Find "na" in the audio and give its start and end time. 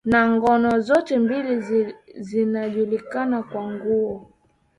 0.11-0.21